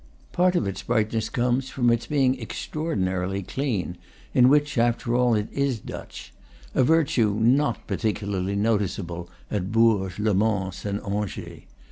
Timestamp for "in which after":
4.33-5.13